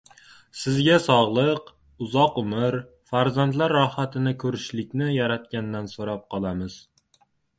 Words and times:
Sizga 0.59 0.93
sogʻlik, 1.01 1.67
uzoq 2.05 2.39
umr, 2.43 2.77
farzandlar 3.11 3.75
rohatini 3.79 4.35
koʻrishlikni 4.45 5.11
yaratgandan 5.19 5.91
soʻrab 5.95 6.27
qolamiz. 6.35 6.81